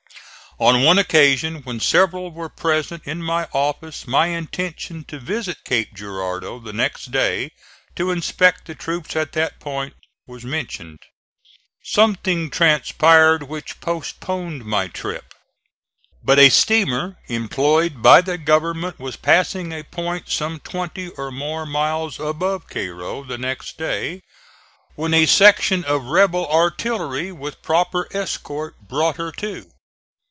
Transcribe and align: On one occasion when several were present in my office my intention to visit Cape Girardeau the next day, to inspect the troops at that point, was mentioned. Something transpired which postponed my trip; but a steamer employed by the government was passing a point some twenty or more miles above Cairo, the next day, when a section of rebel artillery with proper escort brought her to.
On 0.59 0.83
one 0.83 0.99
occasion 0.99 1.63
when 1.63 1.79
several 1.79 2.29
were 2.29 2.47
present 2.47 3.01
in 3.05 3.23
my 3.23 3.47
office 3.51 4.05
my 4.05 4.27
intention 4.27 5.03
to 5.05 5.17
visit 5.17 5.57
Cape 5.65 5.95
Girardeau 5.95 6.59
the 6.59 6.71
next 6.73 7.09
day, 7.09 7.51
to 7.95 8.11
inspect 8.11 8.65
the 8.65 8.75
troops 8.75 9.15
at 9.15 9.31
that 9.31 9.59
point, 9.59 9.95
was 10.27 10.45
mentioned. 10.45 10.99
Something 11.81 12.51
transpired 12.51 13.41
which 13.41 13.79
postponed 13.79 14.63
my 14.63 14.87
trip; 14.87 15.33
but 16.21 16.37
a 16.37 16.49
steamer 16.49 17.17
employed 17.25 18.03
by 18.03 18.21
the 18.21 18.37
government 18.37 18.99
was 18.99 19.15
passing 19.15 19.71
a 19.71 19.81
point 19.81 20.29
some 20.29 20.59
twenty 20.59 21.09
or 21.09 21.31
more 21.31 21.65
miles 21.65 22.19
above 22.19 22.67
Cairo, 22.69 23.23
the 23.23 23.39
next 23.39 23.79
day, 23.79 24.21
when 24.93 25.15
a 25.15 25.25
section 25.25 25.83
of 25.85 26.03
rebel 26.05 26.47
artillery 26.51 27.31
with 27.31 27.63
proper 27.63 28.07
escort 28.13 28.75
brought 28.87 29.17
her 29.17 29.31
to. 29.37 29.71